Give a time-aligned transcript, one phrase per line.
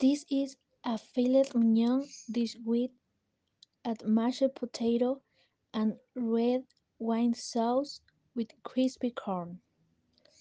[0.00, 2.90] This is a filet mignon dish with
[3.84, 5.22] a mashed potato
[5.74, 6.66] and red
[6.98, 8.00] wine sauce
[8.34, 9.60] with crispy corn.